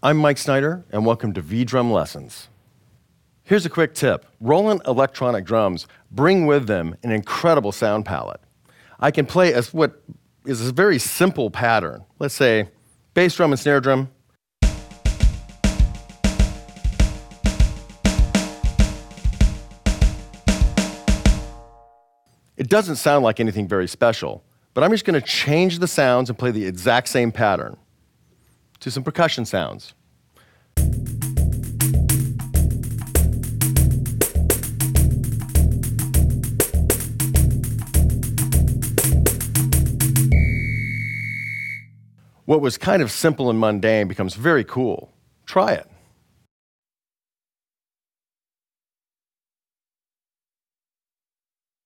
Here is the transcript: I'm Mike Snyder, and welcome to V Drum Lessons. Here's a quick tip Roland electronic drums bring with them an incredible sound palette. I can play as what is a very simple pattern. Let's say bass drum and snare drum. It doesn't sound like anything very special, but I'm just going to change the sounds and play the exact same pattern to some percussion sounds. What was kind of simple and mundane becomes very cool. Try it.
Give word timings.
I'm 0.00 0.16
Mike 0.16 0.38
Snyder, 0.38 0.84
and 0.92 1.04
welcome 1.04 1.32
to 1.32 1.40
V 1.40 1.64
Drum 1.64 1.90
Lessons. 1.90 2.46
Here's 3.42 3.66
a 3.66 3.68
quick 3.68 3.94
tip 3.94 4.24
Roland 4.40 4.80
electronic 4.86 5.44
drums 5.44 5.88
bring 6.12 6.46
with 6.46 6.68
them 6.68 6.94
an 7.02 7.10
incredible 7.10 7.72
sound 7.72 8.04
palette. 8.04 8.40
I 9.00 9.10
can 9.10 9.26
play 9.26 9.52
as 9.52 9.74
what 9.74 10.00
is 10.46 10.68
a 10.68 10.72
very 10.72 11.00
simple 11.00 11.50
pattern. 11.50 12.04
Let's 12.20 12.34
say 12.34 12.68
bass 13.12 13.34
drum 13.34 13.50
and 13.50 13.58
snare 13.58 13.80
drum. 13.80 14.08
It 22.56 22.68
doesn't 22.68 22.96
sound 22.96 23.24
like 23.24 23.40
anything 23.40 23.66
very 23.66 23.88
special, 23.88 24.44
but 24.74 24.84
I'm 24.84 24.92
just 24.92 25.04
going 25.04 25.20
to 25.20 25.26
change 25.26 25.80
the 25.80 25.88
sounds 25.88 26.30
and 26.30 26.38
play 26.38 26.52
the 26.52 26.66
exact 26.66 27.08
same 27.08 27.32
pattern 27.32 27.76
to 28.80 28.90
some 28.90 29.02
percussion 29.02 29.44
sounds. 29.44 29.94
What 42.44 42.62
was 42.62 42.78
kind 42.78 43.02
of 43.02 43.10
simple 43.10 43.50
and 43.50 43.60
mundane 43.60 44.08
becomes 44.08 44.34
very 44.34 44.64
cool. 44.64 45.12
Try 45.44 45.72
it. 45.72 45.86